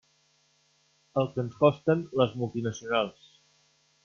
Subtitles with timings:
[1.23, 3.31] El que ens costen les multinacionals.